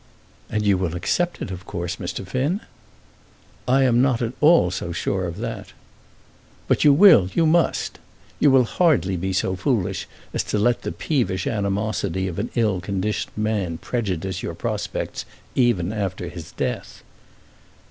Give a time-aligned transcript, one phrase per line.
[0.49, 2.25] "And you will accept it of course, Mr.
[2.25, 2.61] Finn?"
[3.67, 5.73] "I am not at all so sure of that."
[6.67, 7.29] "But you will.
[7.35, 7.99] You must.
[8.39, 12.81] You will hardly be so foolish as to let the peevish animosity of an ill
[12.81, 15.23] conditioned man prejudice your prospects
[15.55, 17.03] even after his death."